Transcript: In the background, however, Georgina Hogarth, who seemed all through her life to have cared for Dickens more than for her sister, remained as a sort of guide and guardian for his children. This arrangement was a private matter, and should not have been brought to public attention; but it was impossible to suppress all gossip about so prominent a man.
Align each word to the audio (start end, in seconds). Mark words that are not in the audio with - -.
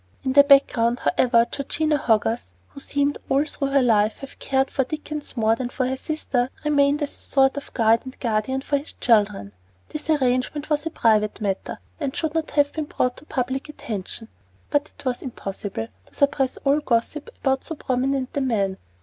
In 0.23 0.33
the 0.33 0.43
background, 0.43 1.01
however, 1.01 1.45
Georgina 1.51 1.95
Hogarth, 1.97 2.53
who 2.69 2.79
seemed 2.79 3.19
all 3.29 3.45
through 3.45 3.67
her 3.67 3.83
life 3.83 4.15
to 4.15 4.21
have 4.21 4.39
cared 4.39 4.71
for 4.71 4.83
Dickens 4.83 5.37
more 5.37 5.55
than 5.55 5.69
for 5.69 5.85
her 5.85 5.95
sister, 5.95 6.49
remained 6.65 7.03
as 7.03 7.15
a 7.15 7.19
sort 7.19 7.55
of 7.55 7.71
guide 7.75 7.99
and 8.03 8.19
guardian 8.19 8.61
for 8.61 8.79
his 8.79 8.93
children. 8.93 9.51
This 9.89 10.09
arrangement 10.09 10.71
was 10.71 10.87
a 10.87 10.89
private 10.89 11.39
matter, 11.39 11.77
and 11.99 12.15
should 12.15 12.33
not 12.33 12.49
have 12.49 12.73
been 12.73 12.85
brought 12.85 13.17
to 13.17 13.25
public 13.27 13.69
attention; 13.69 14.27
but 14.71 14.89
it 14.97 15.05
was 15.05 15.21
impossible 15.21 15.85
to 16.07 16.15
suppress 16.15 16.57
all 16.65 16.79
gossip 16.79 17.29
about 17.39 17.63
so 17.63 17.75
prominent 17.75 18.35
a 18.35 18.41
man. 18.41 18.77